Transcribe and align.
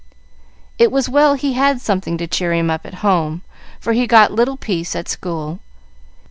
It 0.79 0.91
was 0.91 1.07
well 1.09 1.35
he 1.35 1.53
had 1.53 1.79
something 1.79 2.17
to 2.17 2.25
cheer 2.25 2.53
him 2.53 2.71
up 2.71 2.87
at 2.87 3.05
home, 3.07 3.43
for 3.79 3.93
he 3.93 4.07
got 4.07 4.31
little 4.31 4.57
peace 4.57 4.95
at 4.95 5.07
school. 5.07 5.59